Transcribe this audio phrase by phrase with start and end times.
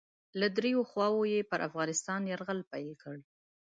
[0.39, 3.15] له دریو خواوو یې پر افغانستان یرغل پیل کړ.